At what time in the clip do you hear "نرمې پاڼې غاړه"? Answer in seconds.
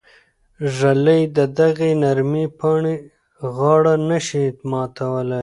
2.03-3.93